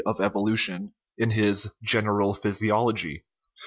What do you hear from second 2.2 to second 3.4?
Physiology.